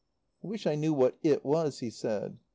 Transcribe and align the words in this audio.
"I 0.43 0.47
wish 0.47 0.65
I 0.65 0.73
knew 0.73 0.95
what 0.95 1.19
It 1.21 1.45
was," 1.45 1.77
he 1.81 1.91
said. 1.91 2.39